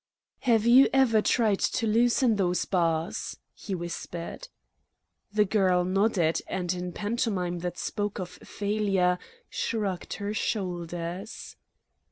"Have 0.39 0.65
you 0.65 0.89
ever 0.93 1.21
tried 1.21 1.59
to 1.59 1.85
loosen 1.85 2.35
those 2.37 2.65
bars?" 2.65 3.37
he 3.53 3.75
whispered. 3.75 4.47
The 5.31 5.45
girl 5.45 5.85
nodded 5.85 6.41
and, 6.47 6.73
in 6.73 6.91
pantomime 6.91 7.59
that 7.59 7.77
spoke 7.77 8.17
of 8.17 8.29
failure, 8.29 9.19
shrugged 9.51 10.15
her 10.15 10.33
shoulders. 10.33 11.55